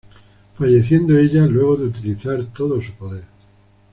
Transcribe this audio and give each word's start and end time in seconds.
Falleciendo 0.57 1.15
ella 1.15 1.45
luego 1.45 1.75
de 1.77 1.85
utilizar 1.85 2.43
todo 2.53 2.81
su 2.81 2.91
poder. 2.93 3.25